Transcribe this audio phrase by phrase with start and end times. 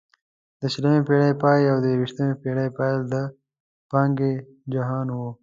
[0.59, 3.15] د شلمې پېړۍ پای او د یوویشتمې پېړۍ پیل د
[3.89, 4.33] پانګې
[4.73, 5.29] جهان وو.